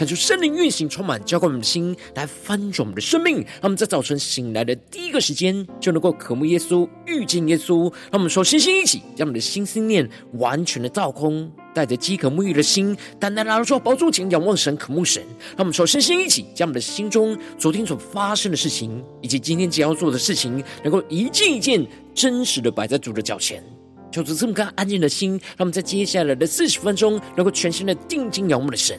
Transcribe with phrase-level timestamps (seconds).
[0.00, 3.36] 看出圣灵运行，充满浇灌我们的心，来翻转我们的生命。
[3.36, 7.82] 让我们在早晨醒来的第一个时间，就能够渴慕耶稣、遇见耶稣。
[8.10, 10.08] 让我们说，星星一起，将我们的心思念
[10.38, 15.22] 完全的倒空，带着饥渴沐浴的心，单单来到宝座前仰望神、渴慕神。
[15.50, 23.62] 让我们说，星星一起，将我们的心中昨天所发生的事情，以及今天将要做的事情，能够一件一件真实的摆在主的脚前。
[24.10, 28.98] 求主这么个安静的心，让我们在接下来的四十分钟，能够全心的定睛仰望的神。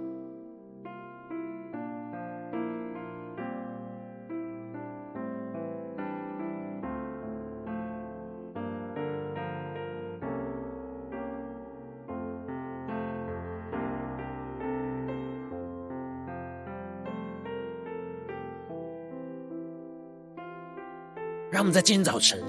[21.51, 22.41] 让我们在今天早晨，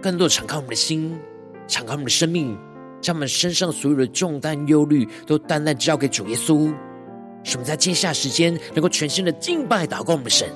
[0.00, 1.20] 更多敞开我们的心，
[1.68, 2.58] 敞开我们的生命，
[2.98, 6.72] 将我们身上所有的重担、忧虑，都单单交给主耶稣。
[7.44, 10.48] 使我们在接下时间，能够全心的敬拜、祷告我们的神，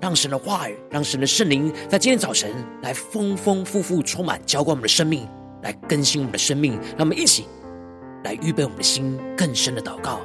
[0.00, 2.50] 让神的话语，让神的圣灵，在今天早晨
[2.82, 5.28] 来丰丰富富充满，浇灌我们的生命，
[5.62, 6.72] 来更新我们的生命。
[6.72, 7.44] 让我们一起
[8.24, 10.20] 来预备我们的心，更深的祷告。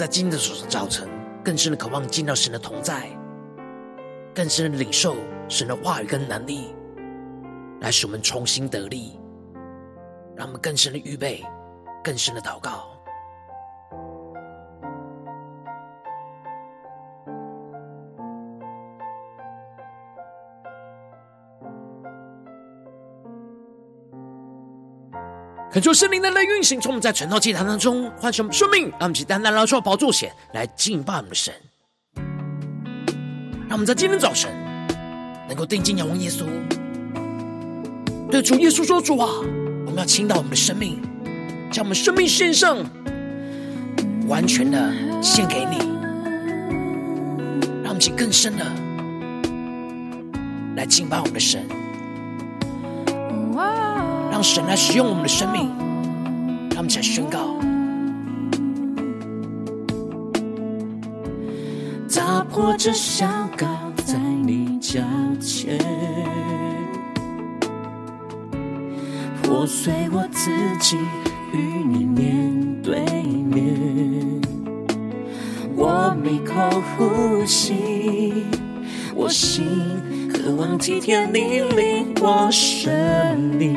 [0.00, 1.06] 在今天的早晨，
[1.44, 3.06] 更深的渴望见到神的同在，
[4.34, 5.14] 更深的领受
[5.46, 6.74] 神的话语跟能力，
[7.82, 9.20] 来使我们重新得力，
[10.34, 11.44] 让我们更深的预备，
[12.02, 12.89] 更深的祷告。
[25.72, 31.54] 恳求圣灵的来运行，从我们在晨祷祭坛当中唤醒生命，让我们起单单来到宝座前来敬拜我们的神。
[33.68, 34.50] 让我们在今天早晨
[35.46, 36.44] 能够定睛仰望耶稣，
[38.28, 39.28] 对主耶稣说：“主啊，
[39.86, 41.00] 我们要倾倒我们的生命，
[41.70, 42.78] 将我们生命献上，
[44.26, 44.92] 完全的
[45.22, 45.78] 献给你。
[47.84, 48.64] 让我们起更深的
[50.74, 51.64] 来敬拜我们的神。”
[54.40, 55.68] 让神来使用我们的生命，
[56.70, 57.58] 他们来宣告，
[62.08, 63.66] 打破这香膏
[64.02, 64.98] 在你脚
[65.38, 65.78] 前，
[69.42, 70.50] 破碎我自
[70.80, 70.96] 己
[71.52, 74.40] 与你面对面，
[75.76, 76.54] 我每口
[76.96, 77.74] 呼吸，
[79.14, 79.66] 我心
[80.32, 83.76] 渴望体贴你领我生命。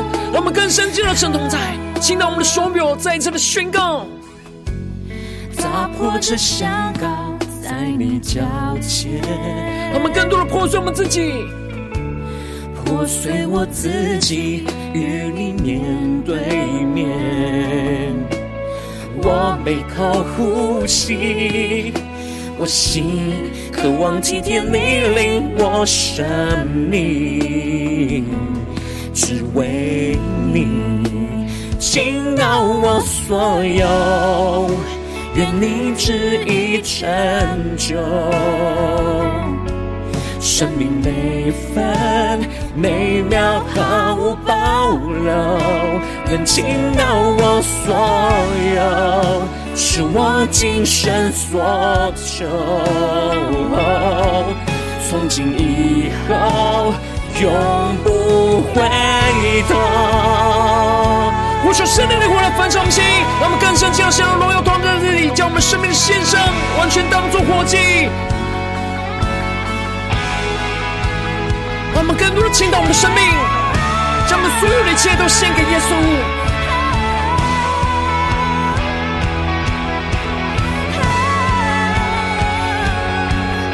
[0.31, 1.59] 让我们更深进入神同在，
[1.99, 4.05] 倾倒我们的所有，再一次的宣告：
[5.57, 8.41] 打破这香膏在你脚
[8.81, 9.21] 前。
[9.91, 11.33] 让我们更多的破碎我们自己，
[12.73, 14.63] 破碎我自己，
[14.93, 16.37] 与你面对
[16.85, 18.15] 面。
[19.21, 21.93] 我每口呼吸。
[22.57, 24.77] 我心渴望体贴你
[25.13, 26.25] 领我生
[26.89, 28.23] 命，
[29.13, 30.17] 只为
[30.53, 30.67] 你
[31.79, 34.69] 倾倒我所有，
[35.35, 36.99] 愿你旨意成
[37.77, 37.97] 就。
[40.39, 42.39] 生命每分
[42.75, 44.91] 每秒毫无保
[45.23, 45.31] 留，
[46.29, 46.65] 愿倾
[46.97, 47.03] 倒
[47.37, 47.93] 我所
[48.75, 48.81] 有。
[49.75, 52.45] 是我今生所求，
[55.09, 56.93] 从今以后
[57.41, 58.81] 永不回
[59.67, 59.75] 头。
[61.63, 63.03] 呼求圣灵的火来焚烧心，
[63.39, 66.39] 让我们更深将神的荣耀同在日里，将我们生命的献上，
[66.77, 67.77] 完全当作活祭。
[71.93, 73.23] 让我们更多的倾倒我们的生命，
[74.27, 75.91] 将我们所有的一切都献给耶稣。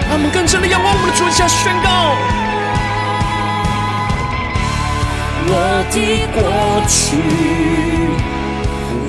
[0.09, 2.15] 让我们更深的仰望我们的主，下宣告：
[5.49, 5.53] 我
[5.91, 5.95] 的
[6.33, 6.41] 过
[6.87, 7.15] 去，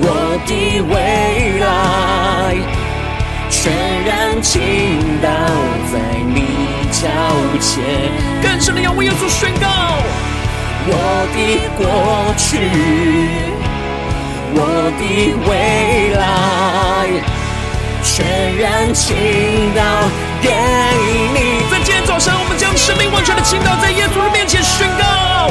[0.00, 0.06] 我
[0.46, 0.50] 的
[0.82, 0.94] 未
[1.58, 1.67] 来，
[3.50, 3.61] 全
[4.05, 4.52] 然倾
[5.20, 5.29] 倒
[5.93, 5.94] 在
[6.25, 6.37] 你
[6.93, 7.08] 脚
[7.61, 7.82] 前，
[8.43, 9.67] 更深的仰望耶稣宣告：
[10.87, 10.93] 我
[11.35, 11.37] 的
[11.76, 11.82] 过
[12.37, 12.49] 去，
[14.55, 14.56] 我
[14.96, 15.02] 的
[15.49, 15.50] 未
[16.14, 16.23] 来，
[18.05, 18.17] 全
[18.58, 19.05] 然倾
[19.75, 19.82] 倒
[20.40, 20.49] 给
[21.35, 21.37] 你。
[21.70, 25.50] 在今天早上，我们将生命完全的倾倒在耶稣的面前宣告：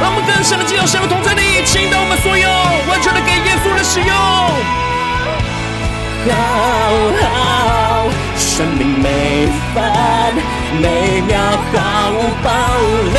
[0.00, 2.48] 让我们更深的进入神的同在里，倾倒我们所有，
[2.88, 4.14] 完全的给耶稣的使用。
[6.28, 6.32] 好
[7.22, 8.06] 好，
[8.36, 9.82] 生命每分
[10.80, 11.38] 每秒
[11.72, 11.76] 毫
[12.10, 12.48] 无保
[13.14, 13.18] 留。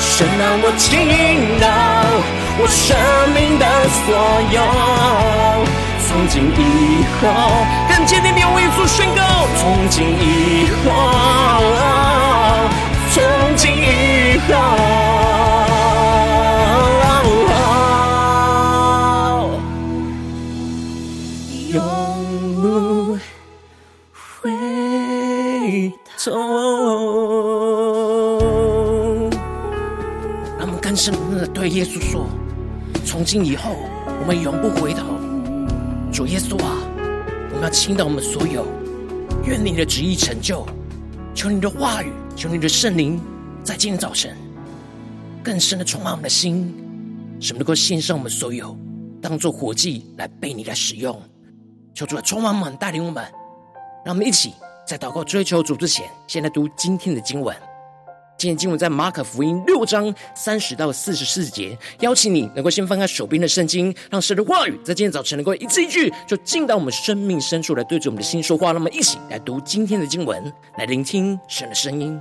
[0.00, 0.86] 神让我倾
[1.60, 1.66] 倒
[2.58, 2.96] 我生
[3.34, 3.64] 命的
[4.02, 4.06] 所
[4.50, 4.58] 有，
[6.08, 7.22] 从今以后，
[7.88, 9.22] 更坚定地为耶稣宣告。
[9.60, 10.86] 从今以后，
[13.18, 14.52] 从今以后，
[21.72, 21.76] 永
[22.62, 23.18] 不
[24.40, 24.50] 回
[26.16, 26.28] 头。
[30.98, 32.26] 深深的对耶稣说
[33.06, 33.76] ：“从今以后，
[34.20, 35.04] 我们永不回头。
[36.12, 36.74] 主耶稣啊，
[37.52, 38.66] 我们要倾倒我们所有，
[39.44, 40.66] 愿你的旨意成就。
[41.36, 43.20] 求你的话语，求你的圣灵，
[43.64, 44.36] 在今天早晨
[45.42, 46.72] 更深的充满我们的心，
[47.40, 48.78] 使我们能够献上我们所有，
[49.20, 51.20] 当做活祭来被你来使用。
[51.94, 53.24] 求主来充满我们，带领我们，
[54.04, 54.54] 让我们一起
[54.86, 57.52] 在祷告追求主之前，先来读今天的经文。”
[58.38, 68.70] 今天经文在马可福音六章三十到四十四节，邀请你能够先翻开手边的圣经，让神的话语在今天早晨能够一字一句，就进到我们生命深处来，对着我们的心说话。
[68.70, 70.40] 那么，一起来读今天的经文，
[70.76, 72.16] 来聆听神的声音。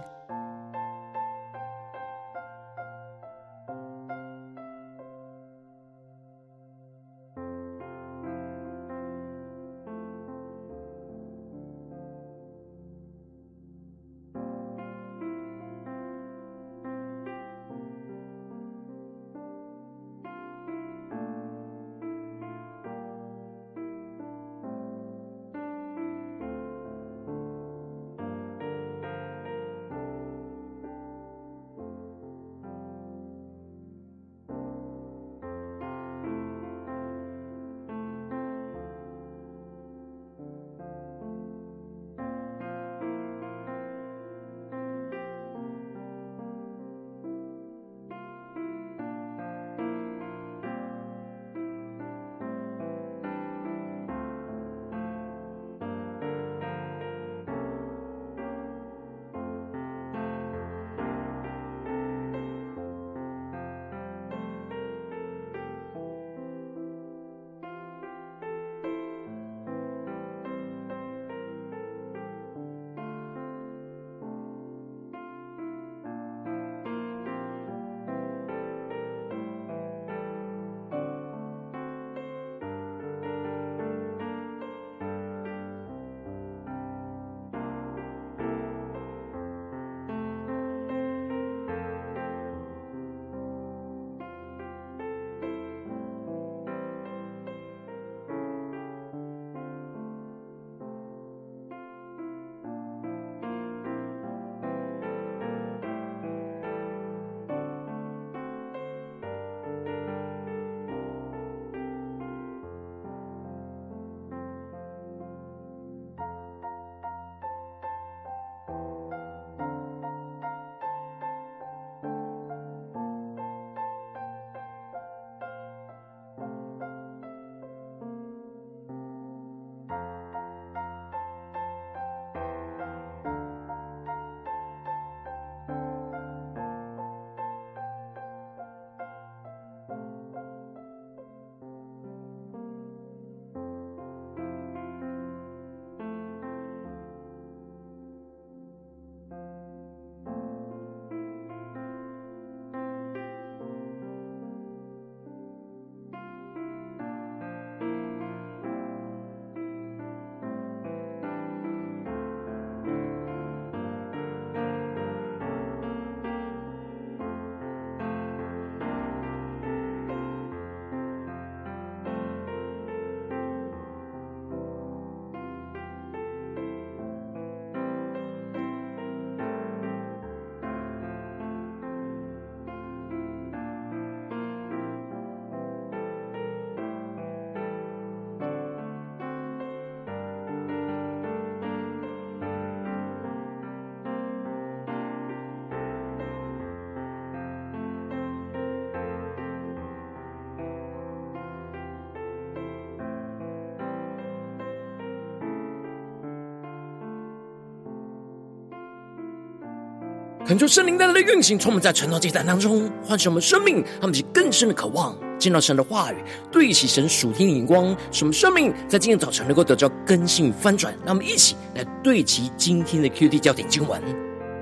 [210.48, 216.16] 恳求圣灵带来的运行，充满在晨祷阶段当中，唤醒我们生命，让我们更深的渴望见到神的话语，
[216.50, 220.96] 对齐神属天的眼光，使我们生命在今天早晨能够得到更新与翻转。
[221.06, 224.02] 让我们一起来对齐今天的 QD 焦点经文，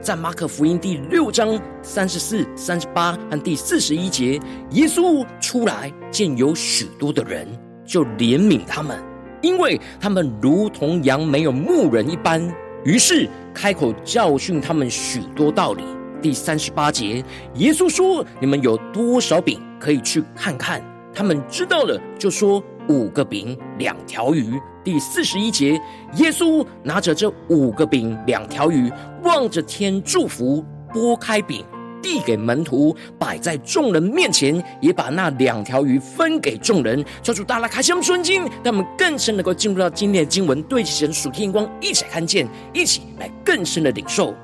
[0.02, 7.48] 在马可福音第六章三十四、三十八和第四十一节，耶稣出来见有许多的人，
[7.86, 9.00] 就怜悯他们，
[9.44, 12.52] 因为他们如同羊没有牧人一般。
[12.84, 15.84] 于是开口教训他们许多道理。
[16.22, 17.24] 第三十八节，
[17.56, 20.84] 耶稣说：“你们有多少饼，可以去看看。”
[21.16, 25.80] 他们知道了，就说：“五个饼，两条鱼。”第四十一节，
[26.18, 28.92] 耶稣拿着这五个饼，两条鱼，
[29.24, 31.66] 望着天祝福，拨开饼。
[32.06, 37.04] 递给门徒，摆在众人面前，也把那两条鱼分给众人。
[37.24, 44.36] 求主大大开启我们顺经，让我们更深能够进入到今天的经文，对齐神属天光，一起来看见，一起来更深的领受。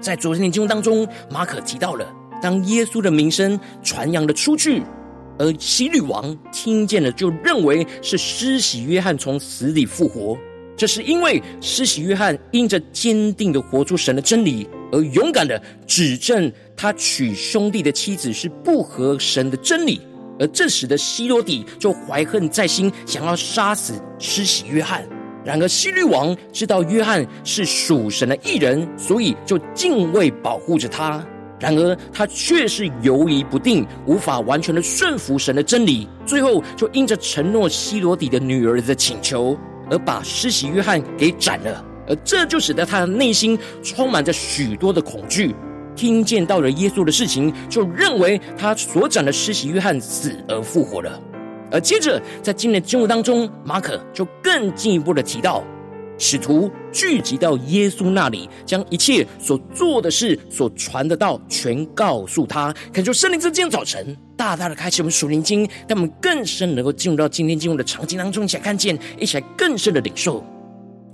[0.00, 2.06] 在昨天的经文当中，马可提到了，
[2.40, 4.80] 当耶稣的名声传扬了出去，
[5.40, 10.38] 而希律王听见了，就认为是施洗约翰从死里复活。
[10.76, 14.68] 这是因为施洗约翰因着坚定的活出神的真理。
[14.92, 20.00] 而勇敢的指证他娶兄弟的妻子是不合神的真理，
[20.38, 25.04] 而这时的希罗底就怀恨在心，想要杀死施洗约翰。
[25.44, 31.26] 然而希律王知道约翰是属神的义人，所以就敬畏保护着他。
[31.58, 36.08] 然而他却是犹疑不定，无法完全的顺服神的真理。
[36.26, 39.56] 最后就因着承诺希罗底的女儿的请求，
[39.90, 41.84] 而把施洗约翰给斩了。
[42.12, 45.54] 而这就使得他的内心充满着许多的恐惧。
[45.96, 51.18] 听见到了耶稣的事情，就认为他所讲的施洗约翰死而复活了。
[51.70, 55.64] 而接着在今天的经文当中，马可就更进一步的提到，
[56.18, 62.74] 使徒聚集到耶稣那里，将一切所做的事、所传的道全告诉他。
[62.92, 70.42] 恳求圣灵在今天早晨大大的开启我们属灵经，让我们更深能够进入到今天经文的场景当中，一起来看见，一起来更深的领受。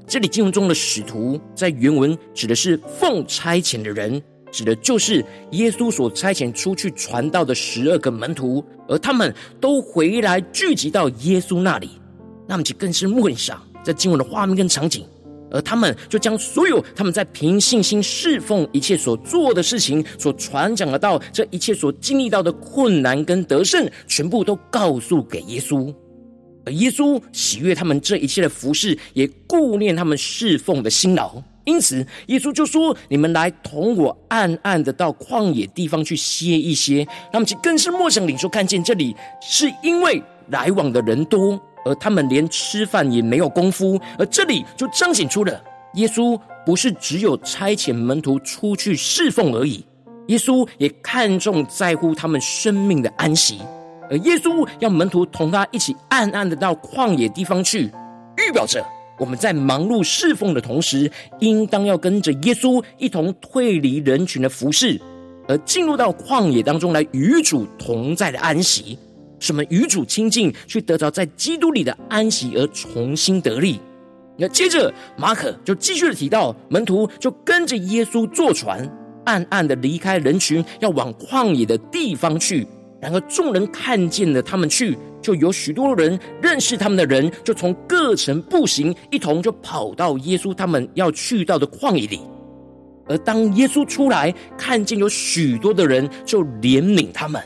[0.09, 11.91] 这里经文中的使徒，在原文指的是奉差遣的人，指的就是耶稣所差遣出去传道的十二个门徒，而他们都回来聚集到耶稣那里，
[12.47, 15.05] 那么就更是梦想在经文的画面跟场景，
[15.51, 25.95] 而他们就将所有他们在凭信心侍奉一切所做的事情，所传讲的道，这一切所经历到的困难跟得胜，全部都告诉给耶稣。
[26.71, 44.01] 耶稣喜悦他们这一切的服饰，也顾念他们侍奉的辛劳，因此耶稣就说：“你们来同我暗暗的到旷野地方去歇一歇。”他们就更是默想领受，看见这里是因为来往的人多，而他们连吃饭也没有功夫。
[44.19, 45.63] 而这里就彰显出了
[45.95, 49.85] 耶稣不是只有差遣门徒出去侍奉而已，
[50.29, 53.59] 耶稣也看重在乎他们生命的安息。
[54.11, 57.91] 而耶稣要门徒同他一起暗暗的到旷野地方去，
[58.37, 58.85] 预表着
[59.19, 61.11] 我们在忙碌侍奉的同时，
[61.41, 65.01] 应当要跟着耶稣一同退离人群的服侍，
[65.47, 68.99] 而进入到旷野当中来与主同在的安息。
[69.41, 73.81] 什么与主亲近，去得着在基督里的安息而重新得力。
[74.37, 78.89] 那接着马可就继续的提到，门徒就跟着耶稣坐船，
[79.25, 82.67] 暗暗的离开人群，要往旷野的地方去。
[83.01, 92.21] 然而众人看见了他们去，就有许多人认识他们的人，就从各城步行，一同就跑到耶稣他们要去到的旷野里。
[93.07, 97.41] 而当耶稣出来，看见有许多的人，就怜悯他们，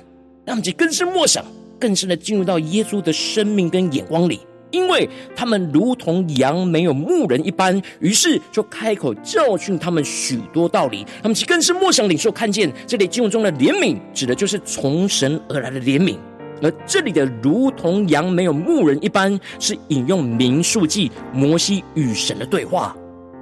[0.45, 1.45] 让他们更深默想，
[1.79, 4.41] 更深的进入到耶稣的生命跟眼光里。
[4.73, 11.07] 因为他们如同羊没有牧人一般，于是就开口教训他们许多道理。
[11.23, 16.17] 他们其更是默想领受，看见这里经文中的怜悯，指的就是从神而来的怜悯。
[16.63, 22.97] 而这里的如同羊没有牧人一般，是引用民数记摩西与神的对话。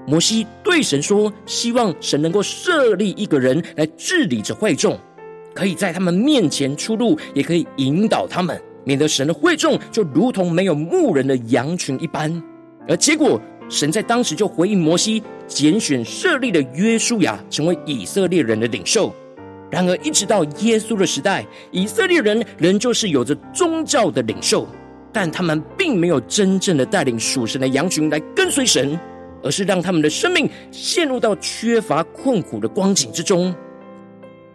[0.07, 4.99] 摩西对神说，希望神能够设立一个人来治理着会众，
[5.55, 8.61] 可以在他们面前出入，也可以引导他们。
[8.85, 12.43] 免得神的会众就如同没有牧人的羊群一般，
[12.89, 19.15] 而结果神在当时就回应摩西，拣选设立的约书亚成为以色列人的领袖。
[19.71, 24.67] 然而，一直到耶稣的时代，以色列人仍旧是有着宗教的领袖，
[25.13, 28.99] 但他们并没有真正的带领属神的羊群来跟随神，
[29.45, 33.55] 而是让他们的生命陷入到缺乏困苦的光景之中。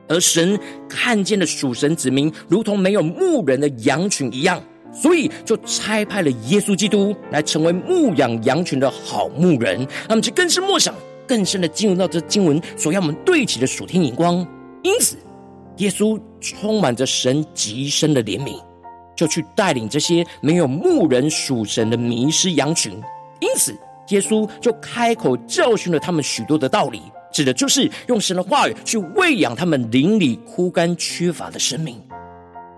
[0.08, 0.60] 而神
[0.90, 4.62] 看见了属神子民如同没有牧人的羊群一样，
[4.94, 9.88] 所以就差派了耶稣基督来成为牧养羊群的好牧人。
[10.08, 10.94] 那么，就更是默想
[11.28, 14.46] 更深的进入到这经文所要我们对齐的属天眼光。
[14.84, 15.18] 因此，
[15.78, 18.62] 耶稣充满着神极深的怜悯，
[19.16, 22.94] 就去带领这些没有牧人属神的迷失羊群。
[23.40, 23.76] 因此，
[24.10, 27.02] 耶稣就开口教训了他们许多的道理，
[27.36, 32.02] 指的就是用神的话语去喂养他们邻里枯干缺乏的生命。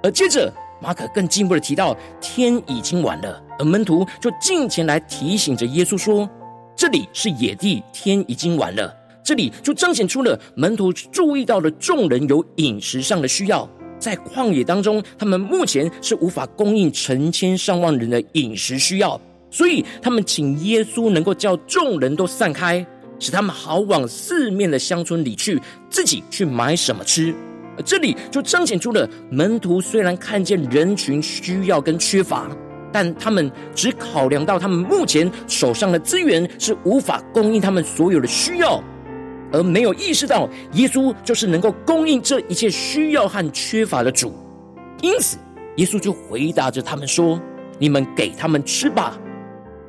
[0.02, 6.28] 而接着，马可更进一步的提到，天已经晚了，而门徒就近前来提醒着耶稣说
[6.76, 8.92] ：“这里是野地，天已经晚了。”
[9.24, 22.84] 这里就彰显出了门徒注意到了众人有饮食上的需要，在旷野当中，他们目前是无法供应成千上万人的饮食需要，所以他们请耶稣能够叫众人都散开，
[23.19, 27.34] 使他们好往四面的乡村里去，自己去买什么吃。
[27.86, 32.49] 这里就彰显出了门徒虽然看见人群需要跟缺乏，
[32.91, 38.84] 但他们只考量到他们目前手上的资源是无法供应他们所有的需要，
[39.51, 44.34] 而没有意识到耶稣就是能够供应这一切需要和缺乏的主。
[45.01, 45.38] 因此，
[45.75, 47.39] 耶稣就回答着他们说
[47.77, 49.15] ：“你们给他们吃吧。”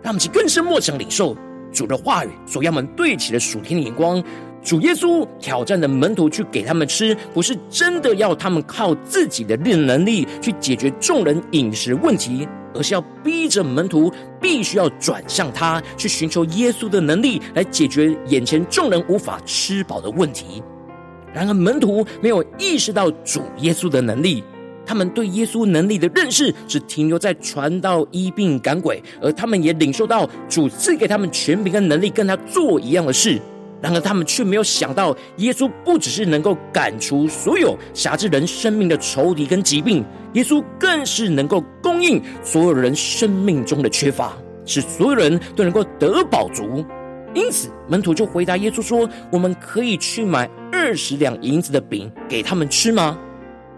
[0.02, 1.34] 让我们去更深默想领受
[1.72, 4.22] 主的话语，所要我们对齐的属天的眼光。
[4.60, 20.62] 主耶稣挑战的门徒去给他们吃，不是真的要他们靠自己的能力去解决众人饮食问题，而是要逼着门徒必须要转向他，去寻求耶稣的能力来解决眼前众人无法吃饱的问题。
[21.32, 24.42] 然而门徒没有意识到主耶稣的能力，
[24.88, 33.38] 他们对耶稣能力的认识只停留在传道、医病、赶鬼，而他们也领受到主赐给他们权柄跟能力，跟他做一样的事。
[33.82, 46.82] 然而，他们却没有想到，耶稣不只是能够赶除所有辖制人生命的仇敌跟疾病，耶稣更是能够供应所有人生命中的缺乏，使所有人都能够得饱足。
[47.34, 53.18] 因此，门徒就回答耶稣说：“我们可以去买二十两银子的饼给他们吃吗？”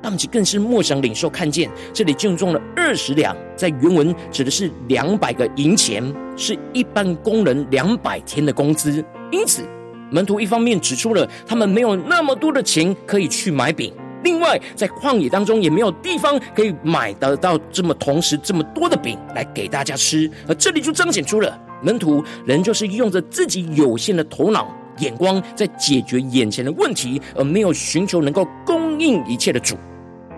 [0.03, 6.03] 当即更是默想领受，看见这里正中了二十两，在原文指的是两百个银钱，
[6.37, 9.05] 是一般工人两百天的工资。
[9.31, 9.63] 因此，
[10.11, 13.93] 门徒一方面指出了他们没有那么多的钱可以去买饼，
[14.25, 29.77] 另外在旷野当中也没有地方可以买得到这么同时这么多的饼来给大家吃，而这里就彰显出了门徒仍旧是用着自己有限的头脑眼光在解决眼前的问题，而没有寻求能够供应一切的主，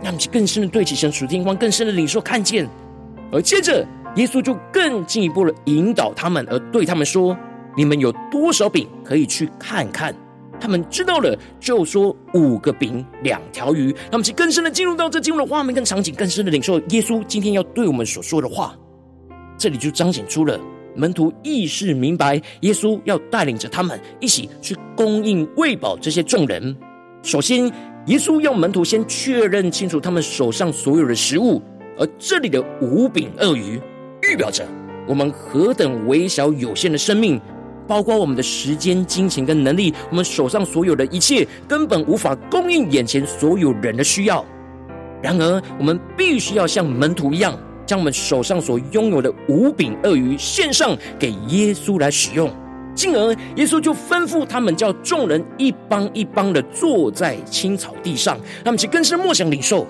[0.02, 2.68] 让其更深的对起神属天光，更深的领受看见。
[3.30, 3.86] 而接着
[4.16, 7.36] 耶稣就更进一步的引导他们，而对他们说。
[7.74, 10.14] 你们有多少饼可以去看看？
[10.60, 13.90] 他们知道了，就说五个饼两条鱼。
[14.10, 18.76] 他们就更深的进入到这进入的画面跟场景，更深的领受耶稣今天要对我们所说的话。
[19.56, 20.60] 这里就彰显出了
[20.94, 26.76] 门徒意识明白，耶稣要带领着他们一起去供应喂饱这些众人。
[27.22, 27.72] 首先，
[28.06, 31.62] 耶稣要门徒先确认清楚他们手上所有的食物，
[31.96, 33.80] 而这里的五饼二鱼
[34.28, 34.66] 预表着
[35.06, 37.40] 我们何等微小有限的生命。
[37.86, 44.44] 包括我们的时间、金钱跟能力，我们手上所有的一切，根本无法供应眼前所有人的需要。
[45.20, 52.50] 然而，我们必须要像门徒一样，将我们手上所拥有的五饼二鱼献上给耶稣来使用。
[52.94, 59.86] 进而，耶稣就吩咐他们叫众人一帮一帮的坐在青草地上，他们去更深默想领受，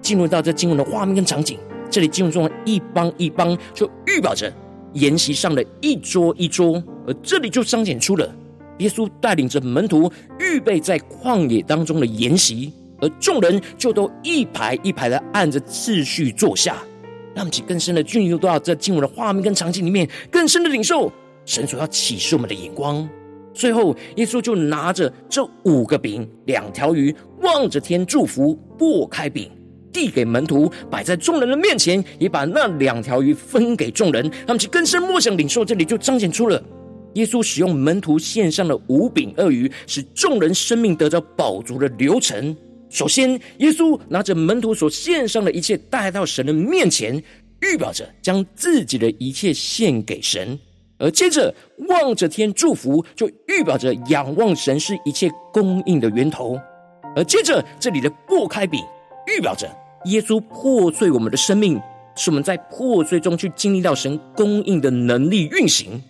[0.00, 1.58] 进入到这经文的画面跟场景。
[1.90, 4.52] 这里经文中的一帮一帮，就预表着。
[4.94, 8.34] 筵席上的一桌一桌，而这里就彰显出了
[8.78, 16.76] 耶稣带领着门徒预备在旷野当中的筵席，而众人就都一排一排的按着次序坐下，
[17.34, 21.12] 让我们更深的进入到这经文的画面跟场景里面，更深的领受
[21.46, 23.08] 神所要启示我们的眼光。
[23.54, 29.50] 最后，耶稣就拿着这五个饼两条鱼，望着天祝福，擘开饼。
[29.92, 34.30] 递给门徒，摆在众人的面前，也把那两条鱼分给众人。
[34.46, 36.62] 他们去更深默想领受，这里就彰显出了
[37.14, 42.54] 耶稣使用门徒献上的五饼二鱼，使众人生命得着饱足的流程。
[42.90, 47.16] 首先，耶稣拿着门徒所献上的一切带到神的面前，
[47.62, 50.58] 预表着将自己的一切献给神；
[50.98, 51.54] 而接着
[51.88, 56.56] 望着天祝福，就预表着仰望神是一切供应的源头；
[57.14, 58.80] 而接着这里的擘开饼，
[59.26, 59.68] 预表着。
[60.04, 61.80] 耶稣破碎我们的生命，
[62.14, 66.00] 使我们在破碎中去经历到神供应的能力运行。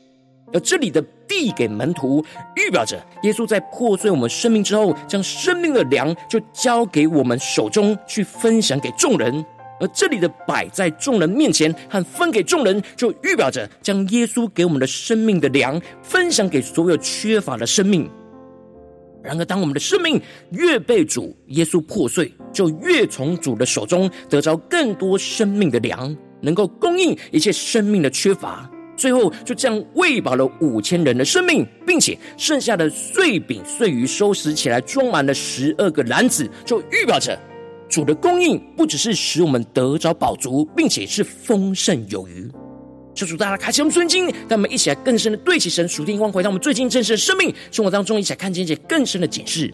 [0.53, 2.23] 而这里的递给门徒，
[2.57, 9.43] 预表着耶稣在破碎我们生命之后，将生命的粮就交给我们手中去分享给众人。
[9.81, 18.09] 而这里的摆在众人面前和分给众人，就预表着将耶稣给我们的生命的粮分享给所有缺乏的生命。
[19.23, 28.71] 然而，当我们的生命越被主耶稣破碎，就越从主的手中得着更多生命的粮，能够供应一切生命的缺乏。
[28.97, 37.39] 最后，就这样喂饱了五千人的生命，并且剩下的碎饼碎鱼收拾起来，装满了十二个篮子，就预表着。
[37.89, 42.51] 主的供应不只是使我们得着饱足，并且是丰盛有余。
[43.15, 49.73] 求主大家开启我们尊经，让我们一起来更深的对齐神属天光，回到我们最近真实的生命生活当中，一起来看见一些更深的警示。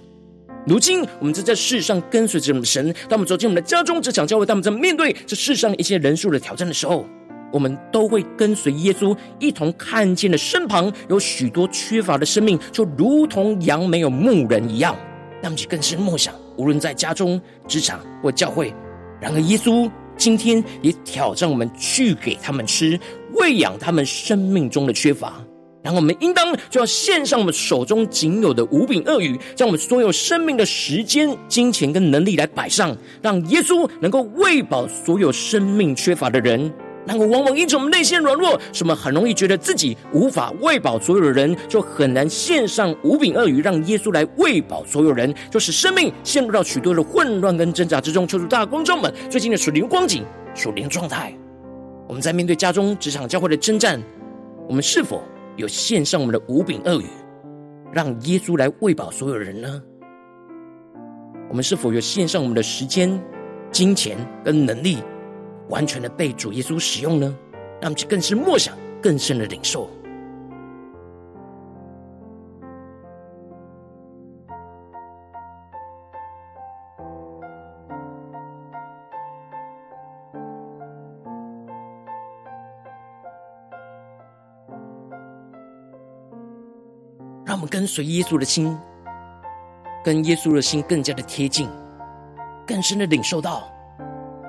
[0.64, 7.04] 如今我们正在世上跟随着我们的神，当我们走进我们的家中、职场、教会，当我们在面对这世上一些人数的挑战的时候，
[7.52, 14.94] 我们都会跟随耶稣一同看见了身旁有许多缺乏的生命，就如同羊没有牧人一样。
[15.42, 18.72] 让我们去更深默想，无论在家中、职场或教会，
[19.20, 22.98] 然而耶稣今天也挑战我们去给他们吃，
[23.34, 25.34] 喂养他们生命中的缺乏。
[25.82, 36.72] 然后我们应当就要献上我们手中仅有的五饼二鱼，将我们所有生命的时间、金钱跟能力来摆上，让耶稣能够喂饱所有生命缺乏的人。
[37.04, 48.26] 然而，往往因着我们内心软弱，什么很容易觉得自己无法喂饱所有的人，就很难献上五饼二鱼，让耶稣来喂饱所有人，就使生命陷入到许多的混乱跟挣扎之中。
[48.26, 51.36] 求主大家光照们最近的属灵光景、属灵状态，
[52.06, 54.00] 我们在面对家中、职场、教会的征战，
[54.68, 55.22] 我们是否
[55.56, 57.06] 有献上我们的五饼二鱼，
[57.92, 59.82] 让耶稣来喂饱所有人呢？
[61.48, 63.20] 我们是否有献上我们的时间、
[63.72, 64.98] 金钱跟能力？
[65.72, 67.34] 完全的被主耶稣使用呢，
[67.80, 69.88] 让我们更是默想，更深的领受。
[87.46, 88.78] 让我们跟随耶稣的心，
[90.04, 91.66] 跟耶稣的心更加的贴近，
[92.66, 93.70] 更深的领受到，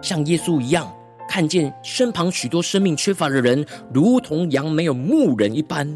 [0.02, 0.94] 像耶稣一样。
[1.28, 5.88] 看见身旁许多生命缺乏的人，如同羊没有牧人一般。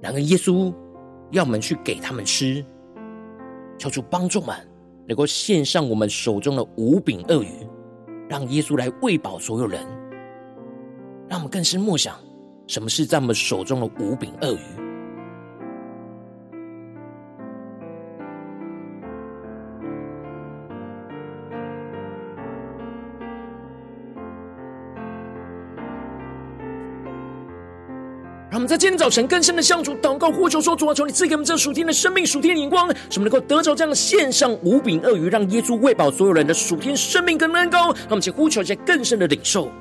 [0.00, 0.72] 然而，耶稣
[1.32, 2.64] 要我们去给他们吃，
[3.76, 4.56] 求主帮助们
[5.06, 7.66] 能够献上我们手中的五饼二鱼，
[8.28, 9.80] 让耶稣来喂饱所有人。
[11.28, 12.14] 让我们更深默想，
[12.66, 14.87] 什么是在我们手中的五饼二鱼。
[28.68, 37.86] 在今天早晨更深的向主祷告呼求说：“主啊，求你赐给我们这属天的生命、属天的眼光，使我们能够得着这样的献上无柄鳄鱼，让耶稣喂饱所有人的属天生命跟恩膏。
[37.94, 39.72] 让我们去呼求一下更深的领受。”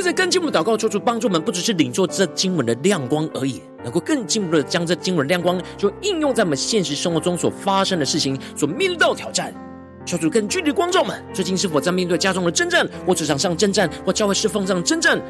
[0.00, 9.52] 现在更进一步祷告，求主帮助我们，不只是领受这经文的亮光而已，能够更进一步的将这经文的亮光，就应用在我们现实生活中所发生的事情，所面对到挑战。
[10.06, 15.20] 求主更具体的光照们，最近是否在面对家中的征战，或职场上征战，或教会侍奉上征战？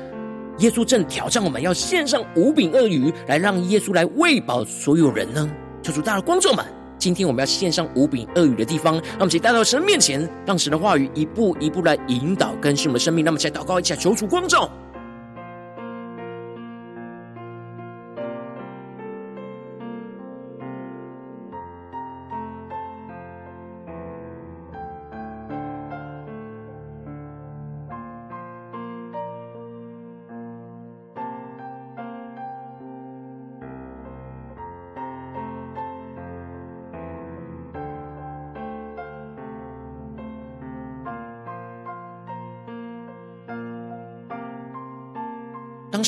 [0.59, 5.51] 耶稣正挑战我们要献上五饼二鱼，来让耶稣来喂饱所有人呢？
[5.83, 6.65] 求主大的光照们。
[7.01, 13.25] 今天我们要献上五饼二鱼的地方，让我们一起带到神面前，让神的话语一步一步来引导更新我们的生命。
[13.25, 14.71] 让我们一起来祷告，一下求主光照。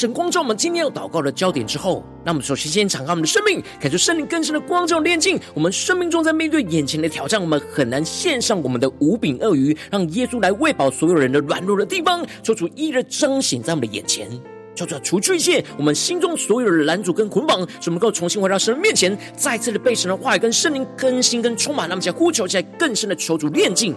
[0.03, 5.39] 神光照我们今天要祷告的焦点之后，那我们首先先敞开我们的生命，感受圣灵更深的光照炼净。
[5.55, 14.29] 我们生命中在面对眼前的挑战，我们很难献上我们的五饼鳄鱼，让耶稣来喂饱所有人的软弱的地方，求主一一彰显在我们的眼前，
[14.75, 21.89] 求主除去一切我们心中所有的拦阻跟捆绑，使我们能够重新回到神的面前，再次的被神的话语跟圣灵更新跟充满。
[21.89, 23.95] 让我们再呼求起来，更深的求主炼净。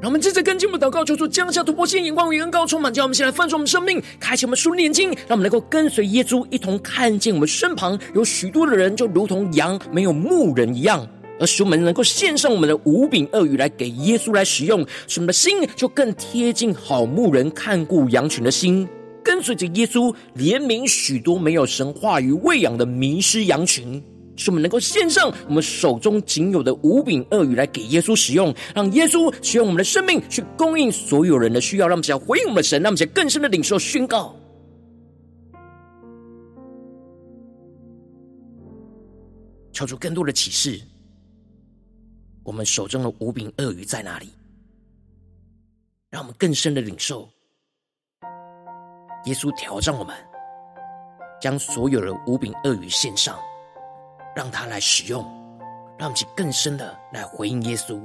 [0.00, 11.04] 让我们接着跟进我们祷告，求主降下突破性眼光与恩膏，充满叫我们先来翻转我们生命，开启我们属灵眼睛，让我们能够跟随耶稣一同看见我们身旁有许多的人，就如同羊没有牧人一样，
[11.40, 18.88] 而使我们能够献上我们的五饼二鱼来给耶稣来使用，使我们的心就更贴近好牧人看顾羊群的心，
[19.24, 24.00] 跟随着耶稣怜悯许多没有神话语喂养的迷失羊群。
[24.38, 31.86] 使我们能够献上我们手中仅有的五饼二鱼来给耶稣使用，让耶稣使用我们的生命去供应所有人的需要。
[31.86, 34.34] 让我们想要回应我们的神，让我们想更深的领受宣告，
[39.72, 40.80] 求出更多的启示。
[42.44, 44.30] 我们手中的五饼二鱼在哪里？
[46.08, 47.28] 让我们更深的领受。
[49.24, 50.16] 耶稣挑战我们，
[51.40, 53.38] 将所有的五饼二鱼献上。
[54.38, 55.24] 让他来使用，
[55.98, 58.00] 让我们去更深的来回应耶稣。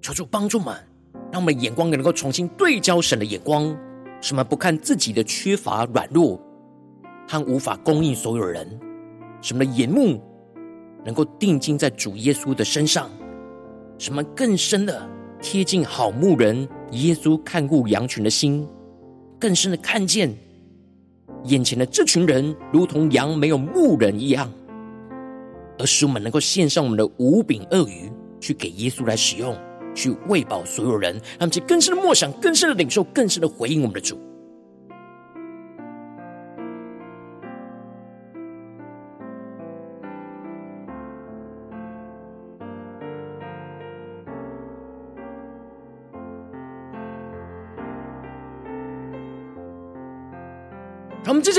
[0.00, 0.97] 求主帮助们。
[1.30, 3.76] 让我们的眼光也能够重新对焦神的眼光，
[4.20, 6.40] 什么不看自己的缺乏、软弱
[7.28, 8.66] 和无法供应所有人，
[9.42, 10.22] 什么的眼目
[11.04, 13.10] 能够定睛在主耶稣的身上，
[13.98, 15.06] 什么更深的
[15.40, 18.66] 贴近好牧人耶稣看顾羊群的心，
[19.38, 20.34] 更深的看见
[21.44, 24.50] 眼前的这群人如同羊没有牧人一样，
[25.78, 28.10] 而使我们能够献上我们的五饼二鱼
[28.40, 29.54] 去给耶稣来使用。
[29.98, 34.27] 去喂饱所有人，让我们更深的默想，更深的领受，更深的回应我们的主。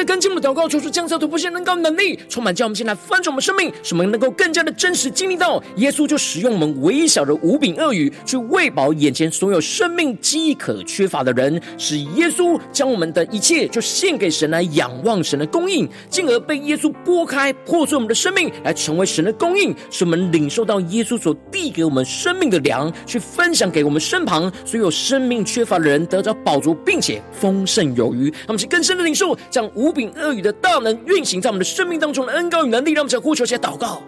[0.10, 28.34] 跟进我们的祷告，求出降下突破性能高能力，充满叫我们进来翻转我们生命，使我们能够更加的真实经历到耶稣就使用我们微小的五饼二鱼去喂饱眼前所有生命饥渴缺乏的人，使耶稣将我们的一切就献给神来仰望神的供应，进而被耶稣拨开破碎我们的生命来成为神的供应，使我们领受到耶稣所递给我们生命的粮，去分享给我们身旁所有生命缺乏的人，得着饱足并且丰盛有余。
[28.48, 29.38] 他们是更深的领受。
[29.52, 34.04] 将五饼恶语的大能运行在我们的生命当中的恩膏与能力，让我们在呼求下祷告。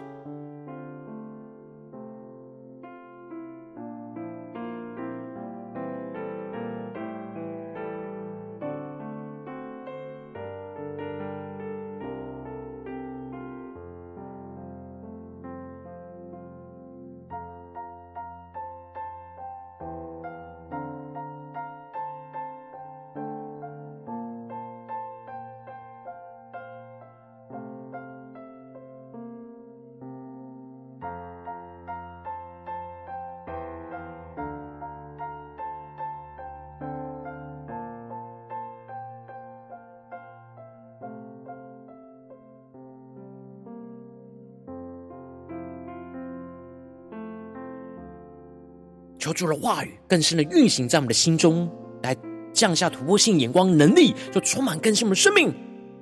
[49.34, 51.70] 求主的话语更深的运行在我们的心中，
[52.04, 52.16] 来
[52.54, 55.54] 降下突破性眼光能力，就充满更新我们的生命，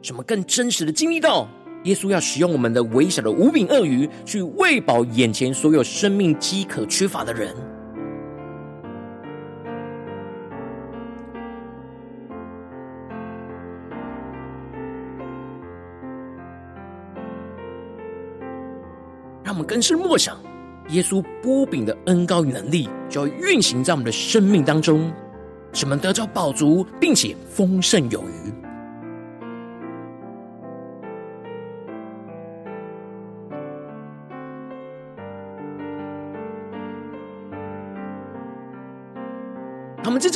[0.02, 1.48] 什么更真实的经历到
[1.84, 7.56] 耶稣要使用我们的微小的无柄鳄鱼，去喂饱眼前所有生命饥渴缺乏的人。
[19.44, 20.49] 让我们更深默想。
[20.90, 25.12] 耶稣波饼的恩高与能力，就要运行在我们的生命当中，
[25.72, 28.59] 使我们得着宝足，并且丰盛有余。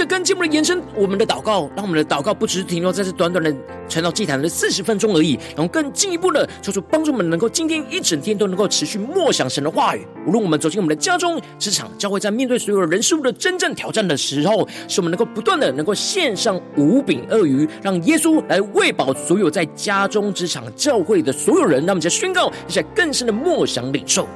[0.04, 3.54] 着跟进我们的延伸，我们的祷告，让我们的祷告不只是停留在这短短的
[3.88, 10.06] 传到祭坛的四十分钟而已，然后更进一步的求主帮助我们，能够今天一整天都能够持续默想神的话语。
[10.28, 21.86] 无论我们走进我们的家中、职场、教会，在面对所有人事物的真正挑战的时候，使我们能够不断的能够献上五饼鳄鱼，让耶稣来喂饱所有在家中、职场、教会的所有人。
[21.86, 24.28] 让我们在宣告，一下更深的默想领受。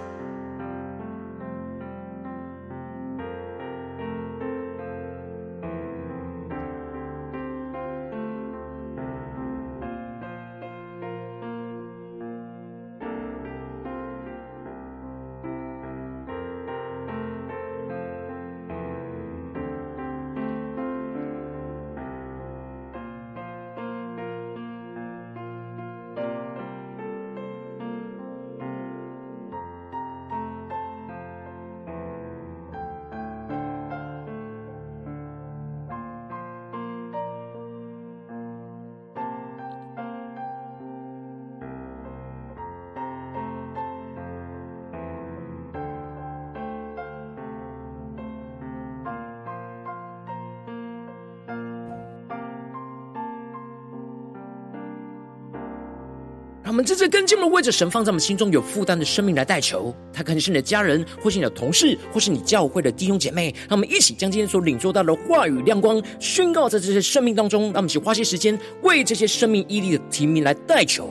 [56.68, 63.56] 让我们真正跟进的为着神放在我们心中有负担的生命来代求，他可能是你的家人，或是你的同事，或是你教会的弟兄姐妹。
[63.70, 67.68] 让我们一起将今天所领受到的话语亮光宣告在这些生命当中。
[67.68, 71.08] 让我们一起花些时间为这些生命毅力的提名来代求。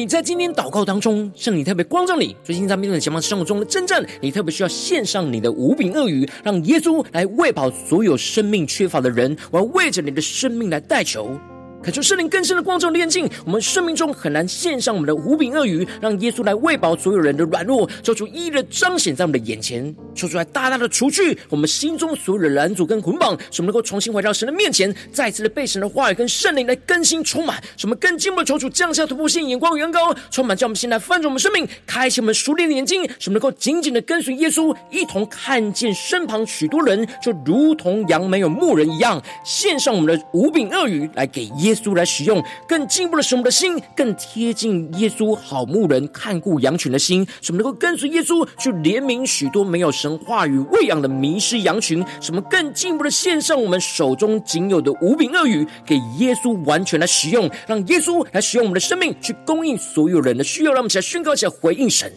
[0.00, 9.36] 你在今天祷告当中，圣灵特别光照你，最近在面对前方生活中的征战，你特别需要献上你的五饼鳄鱼，让耶稣来喂饱所有生命缺乏的人。
[9.50, 11.38] 我要为着你的生命来代求。
[11.82, 41.69] 恳求圣灵更深的光照炼净，我们生命中很难献上我们的无饼鳄鱼，让耶稣来喂饱所有人的软弱，做出一一的彰显在我们的眼前，说出来大大的除去我们心中所有的拦阻跟捆绑，使我们能够重新回到神的面前，再次的被神的话语跟圣灵来更新充满，使我们更进步的求主降下突破性眼光与恩膏，充满叫我们心来翻转我们生命，开启我们熟练的眼睛，使我们能够紧紧的跟随耶稣，一同看见身旁许多人就如同羊没有牧人一样，献上我们的无饼鳄鱼来给耶。
[41.70, 62.12] 耶稣来使用，更进一步的使我们的心更贴近耶稣好牧人看顾羊群的心，使我们能够跟随耶稣去怜悯许多没有神话语喂养的迷失羊群，什么更进一步的献上我们手中仅有的五饼鳄鱼给耶稣完全来使用，让耶稣来使用我们的生命去供应所有人的需要，让我们起来宣告起来回应神，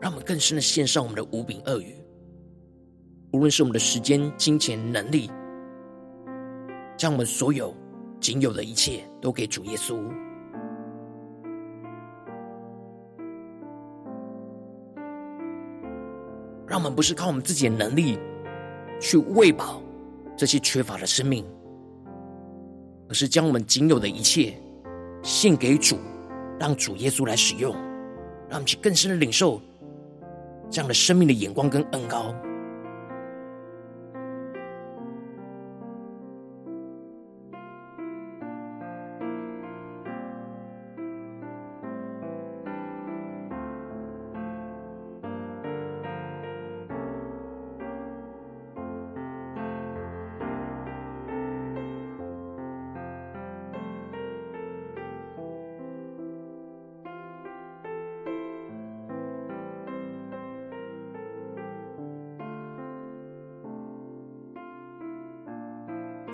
[0.00, 1.96] 让我们更深的献上我们的五饼鳄鱼，
[3.32, 5.28] 无论是我们的时间、金钱、能力。
[6.98, 7.72] 将我们所有
[8.20, 9.96] 仅有的一切都给主耶稣，
[16.66, 18.18] 让我们不是靠我们自己的能力
[19.00, 19.80] 去喂饱
[20.36, 21.46] 这些缺乏的生命，
[23.08, 24.54] 而是将我们仅有的一切
[25.22, 25.98] 献给主，
[26.58, 27.72] 让主耶稣来使用，
[28.48, 29.62] 让我们去更深的领受
[30.68, 32.34] 这样的生命的眼光跟恩膏。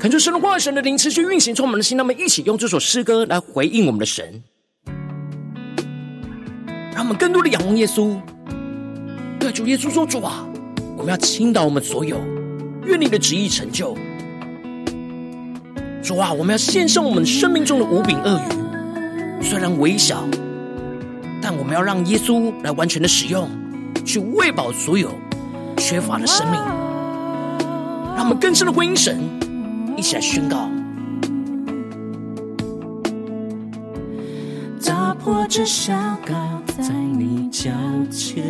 [0.04, 1.96] 恳求神的话语、神的灵持续运行，充满了心。
[1.96, 4.42] 让我们一起用这首诗歌来回应我们的神，
[6.92, 8.20] 让我们更多的仰望耶稣。
[9.40, 10.46] 对主耶稣说：“主啊，
[10.98, 12.20] 我们要倾倒我们所有，
[12.84, 13.96] 愿你的旨意成就。”
[16.04, 20.22] 主啊，我们要献上我们生命中的五饼鳄鱼，虽然微小，
[21.40, 23.48] 但我们要让耶稣来完全的使用，
[24.04, 25.10] 去喂饱所有
[25.78, 26.60] 缺乏的生命。
[28.14, 29.18] 让我们更深的回应神。
[29.96, 30.68] 一起来宣告，
[34.84, 35.92] 打破这小
[36.26, 36.34] 高
[36.82, 37.70] 在你脚
[38.10, 38.44] 前，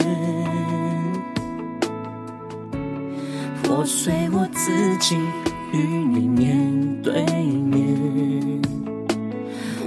[3.62, 5.16] 破碎我自己
[5.72, 8.62] 与你面对面。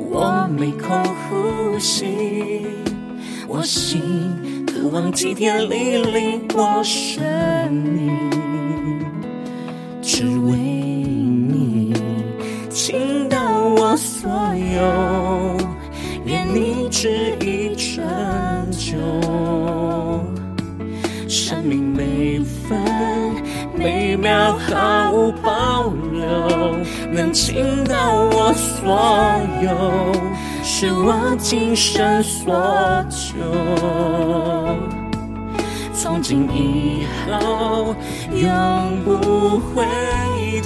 [0.10, 2.66] 我没空呼吸，
[3.48, 8.16] 我心渴望今天莅临我生命，
[10.02, 10.67] 只为。
[17.00, 18.04] 旨意成
[18.72, 18.98] 就。
[21.30, 22.76] 生命每分
[23.76, 26.76] 每秒毫无保留，
[27.14, 28.98] 能倾倒我所
[29.62, 29.70] 有，
[30.64, 33.38] 是我今生所求。
[35.94, 37.94] 从今以后，
[38.34, 39.86] 永不回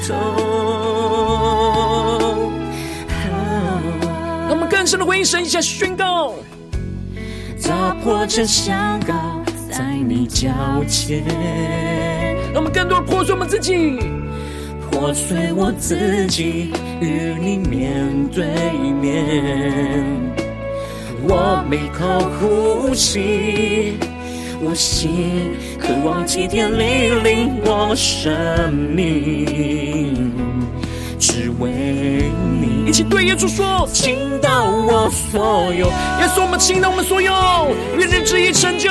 [0.08, 0.16] 头。
[4.92, 6.34] 更深的回应，神一下宣告，
[7.64, 10.50] 打破这香膏在你脚
[10.86, 11.24] 前。
[12.54, 13.98] 让我们更多的破碎我们自己，
[14.92, 18.46] 破碎我自己，与你面对
[19.00, 20.04] 面。
[21.24, 23.98] 我每口呼吸，
[24.62, 30.34] 我心渴望祭天莅临我生命，
[31.22, 31.70] 只为
[32.60, 32.84] 你。
[32.88, 37.32] 一起对耶稣说：倾倒我所有，耶稣，我们倾倒我们所有，
[37.96, 38.90] 愿你旨意成就。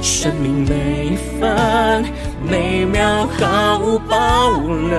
[0.00, 2.04] 生命每分
[2.40, 4.96] 每秒毫无保留，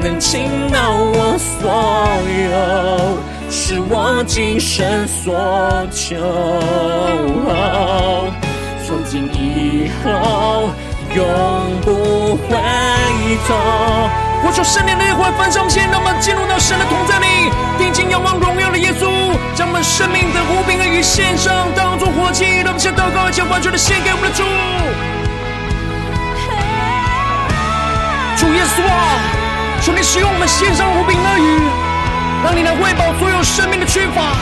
[0.00, 1.70] 能倾倒我所
[2.50, 3.16] 有，
[3.50, 5.32] 是我今生所
[5.92, 6.16] 求。
[8.86, 10.68] 从今以后，
[11.14, 12.56] 永不回
[13.46, 14.10] 头。
[14.42, 19.10] 我求圣灵的烈火焚烧我们心，让我们进入到神的同在里，定睛仰望荣耀的耶稣，
[19.54, 22.62] 将我们生命的无柄恶语献上，当作活祭。
[22.62, 24.42] 让我们先祷告，将完全的献给我们的主。
[28.38, 29.20] 主耶稣啊，
[29.82, 31.60] 求你使用我们献上无柄恶语，
[32.42, 34.38] 让你来喂饱所有生命的缺乏。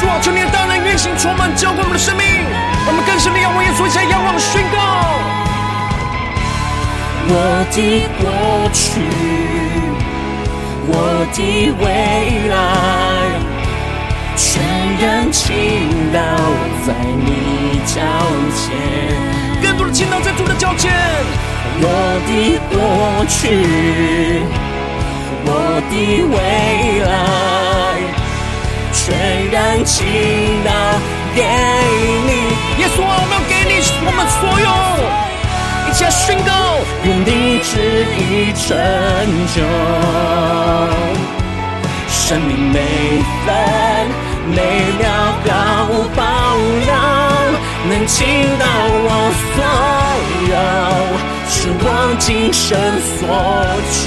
[0.00, 2.24] 主啊，求你的大能运行，充满浇灌我们的生命，
[2.84, 4.78] 我们更深的仰望耶稣，一起来仰望宣告。
[7.28, 8.28] 我的过
[8.72, 9.00] 去，
[10.88, 10.92] 我
[11.32, 11.38] 的
[11.78, 11.84] 未
[12.50, 12.54] 来，
[14.36, 14.60] 全
[15.00, 15.40] 然倾
[16.12, 16.18] 倒
[16.84, 16.92] 在
[17.24, 17.94] 你脚
[18.56, 18.60] 前。
[19.62, 20.90] 更多的倾倒在主的脚前。
[21.84, 21.86] 我
[22.26, 22.76] 的过
[23.28, 24.42] 去，
[25.46, 25.48] 我
[25.88, 25.94] 的
[26.34, 26.36] 未
[27.06, 27.10] 来，
[28.92, 29.00] 全
[29.50, 30.04] 然倾
[30.64, 30.70] 倒
[31.34, 31.42] 给
[32.26, 32.30] 你。
[32.80, 33.72] 耶稣啊，我们要给你
[34.04, 34.68] 我们所有。
[35.88, 36.50] 一起来宣告，
[37.04, 37.70] 愿你旨
[38.16, 38.64] 意成
[39.54, 39.56] 就，
[42.08, 42.76] 生命每
[43.44, 43.48] 分
[44.48, 44.56] 每
[44.98, 45.02] 秒
[45.44, 45.50] 毫
[45.90, 46.20] 无保
[46.86, 46.90] 留，
[47.90, 48.16] 能倾
[48.58, 48.64] 倒
[49.04, 49.06] 我
[49.52, 49.54] 所
[50.48, 50.54] 有，
[51.46, 51.84] 是我
[52.18, 52.60] 今生
[53.18, 53.20] 所
[53.92, 54.00] 求。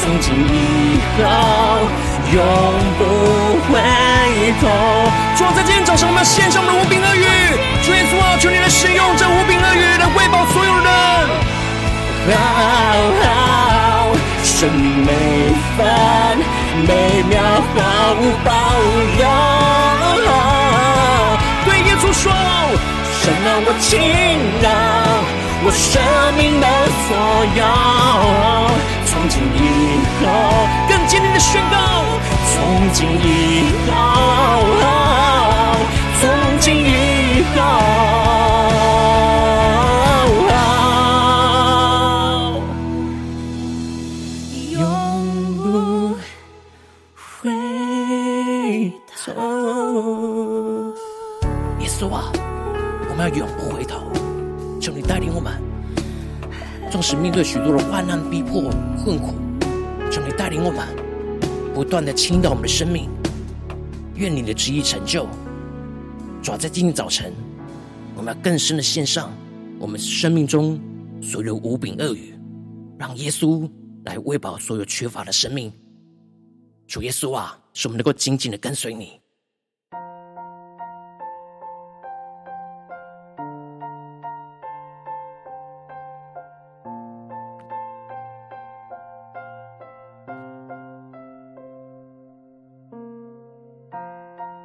[0.00, 1.22] 从今以后，
[2.32, 2.38] 永
[2.98, 3.02] 不
[3.68, 3.72] 回
[4.60, 4.62] 头。
[5.36, 7.24] 主啊，在今天早上，我们要献上我们的无柄恶语。
[7.82, 10.88] 主耶稣啊，求你来使用这无柄恶语来喂饱所有人。
[12.26, 12.32] 好
[13.20, 13.26] 好，
[14.42, 15.10] 生命每
[15.76, 15.84] 分
[16.86, 17.32] 每秒
[17.74, 18.50] 毫无保
[19.18, 19.22] 留。
[21.66, 22.32] 对耶稣说，
[23.20, 23.90] 神啊我倾
[24.62, 24.66] 倒
[25.64, 26.00] 我生
[26.36, 26.66] 命的
[27.04, 27.08] 所
[27.56, 27.62] 有，
[29.06, 29.58] 从今以
[30.20, 30.22] 后
[31.14, 31.76] 坚定的宣告，
[32.50, 33.92] 从今以后，
[36.20, 37.60] 从今以后。
[44.72, 44.82] 永
[45.62, 46.16] 不
[47.14, 47.48] 回
[49.14, 49.30] 头。
[51.78, 52.32] 耶稣啊，
[53.08, 54.10] 我们要永不回头，
[54.80, 55.62] 求你带领我们，
[56.90, 58.62] 纵使面对许多的患难、逼迫、
[59.04, 59.36] 困苦，
[60.10, 60.88] 求你带领我们，
[61.74, 63.10] 不断的倾倒我们的生命，
[64.14, 65.26] 愿你的旨意成就。
[66.40, 67.32] 主要在今天早晨，
[68.14, 69.32] 我们要更深的献上
[69.80, 70.80] 我们生命中
[71.20, 72.32] 所有无柄恶语，
[72.96, 73.68] 让耶稣
[74.04, 75.72] 来喂饱所有缺乏的生命。
[76.86, 79.20] 主耶稣啊，使我们能够紧紧的跟随你。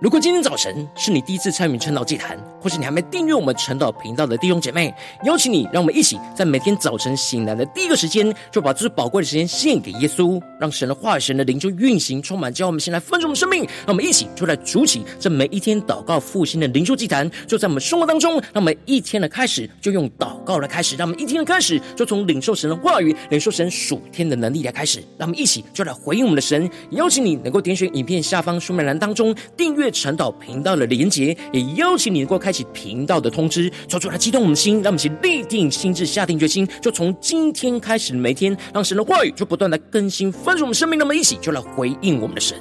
[0.10, 4.92] 如果今天早晨是你第一次参与晨祷祭坛，或是你还没订阅我们晨祷频道的弟兄姐妹，
[5.24, 13.60] 邀请你，让我们一起在每天早晨醒来的第一个时间，就把这宝贵的时间献给耶稣，让神的话语、神的灵就运行充满，叫我们先来分盛我们生命。
[13.86, 18.34] 让我们一起就来筑起这每一天祷告复兴的灵修祭坛，就在我们生活当中。
[18.52, 25.04] 让我们一天的开始就用祷告来开始，让我们一天的开始就从领受神的话语、领受神属天的能力来开始。
[25.20, 26.68] 让我们一起就来回应我们的神。
[26.94, 29.92] 邀请你能够点选影片下方说明栏当中订阅。
[30.00, 42.58] 传导频道的连接，也邀请你能够开启频道的通知，说出来激动我们的心，让我们一起立定心智，下定决心，就从今天开始每天，让神的话语就不断的更新丰盛我们生命，那么一起就来回应我们的神。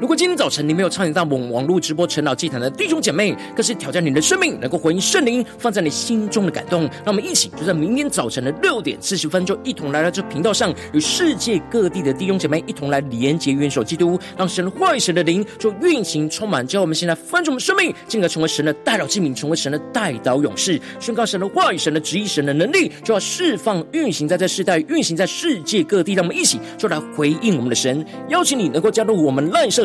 [0.00, 6.84] 如果今天早晨你没有参与到我们网络直播晨祷祭坛的弟兄姐妹，更是挑战你的生命，能够回应圣灵放在你心中的感动。
[7.04, 26.14] 让我们一起就在明天早晨的六点四十分，就一同来到这频道上，与世界各地的弟兄姐妹一同来连接、元首基督，让神的话语、神的灵就运行充满，叫我们现在翻转我们生命，进而成为神的代祷器皿，成为神的代祷勇士，宣告神的话语、神的旨意、神的能力，就要释放、运行在这世代，运行在世界各地。
[26.14, 29.84] 让我们一起就来回应我们的神，邀请你能够加入我们赖社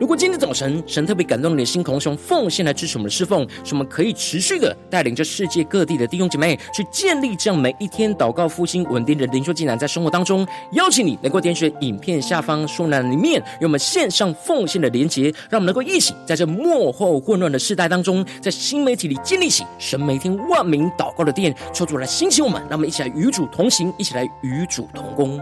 [0.00, 25.38] 如果今天早晨神特别感动你的心，渴望用奉献来支持我们的侍奉，使我们可以持续的带领着世界各地的弟兄姐妹去建立这样每一天祷告复兴稳定的灵修技能，在生活当中，邀请你能够点选影片下方说明里面有我们线上奉献的连结，让我们能够一起在这幕后混乱的世代当中，在新媒体里建立起神每天万名祷告的殿，求主来兴起我们，让我们一起来与主同行，一起来与主同工。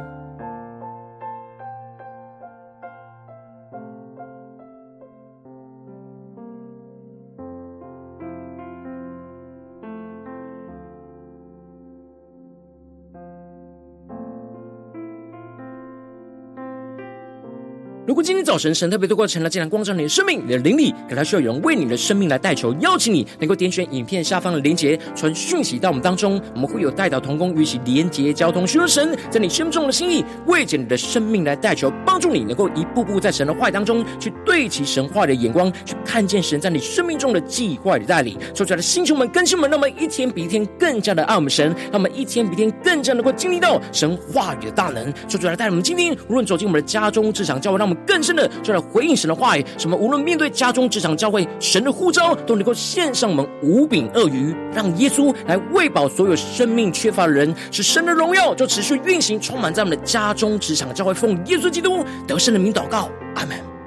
[18.18, 38.36] 果今天早晨神特别透过晨祷祭坛光照你的生命，你的灵里，可能需要有人为你的生命来代求，邀请你能够点选影片下方的连结，传讯息到我们当中，我们会有代祷同工与其连结交通，寻求神在你生命中的心意，为着你的生命来代求，帮助你能够一步步在神的话语当中去对齐神话的眼光，去看见神在你生命中的计划与带领。
[38.52, 45.04] 说出来的星球们、更新们，让我们一天比一天更加的爱我们神，让我们一天比一天更加能够经历到神话语的大能。
[45.28, 47.96] 说出来带我们今天无论走进我们的家中、职场、教会，让我们。
[48.08, 49.64] 更深的，就来回应神的话语。
[49.76, 49.94] 什么？
[49.94, 61.12] 无论面对家中、职场、教会，神的呼召都能够献上我们五柄鳄鱼，让耶稣来喂饱所有生命缺乏的人，使神的荣耀就持续运行，充满在我们的家中、职场、教会。
[61.12, 63.77] 奉耶稣基督得胜的名祷告，阿门。